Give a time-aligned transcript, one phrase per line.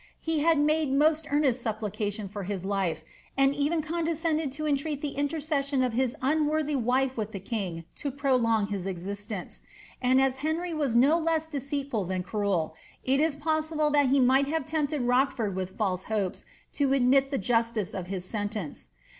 [0.19, 3.03] He had mode most earnest supplio tiuD for his life,
[3.37, 8.09] and even condescended to entreat the intercession of h» unworthy wife with the king to
[8.09, 9.61] prolong his existence;
[10.01, 14.47] and as Heorf was oo lots dcceiiful thoa cruel, it is possible tliat he might
[14.47, 18.89] have temptM nK hford with iulse hopes to admit the justice of his sentence.